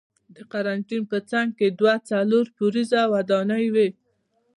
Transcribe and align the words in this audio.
د 0.35 0.37
قرنتین 0.51 1.03
په 1.11 1.17
څنګ 1.31 1.49
کې 1.57 1.67
دوه 1.79 1.95
څلور 2.09 2.45
پوړیزه 2.55 3.01
ودانۍ 3.13 3.65
وې. 3.73 3.89